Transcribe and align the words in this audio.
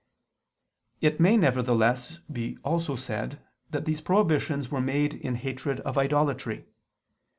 It 0.99 1.19
may, 1.19 1.37
nevertheless, 1.37 2.21
be 2.21 2.57
also 2.63 2.95
said 2.95 3.39
that 3.69 3.85
these 3.85 4.01
prohibitions 4.01 4.71
were 4.71 4.81
made 4.81 5.13
in 5.13 5.35
hatred 5.35 5.79
of 5.81 5.95
idolatry. 5.95 6.65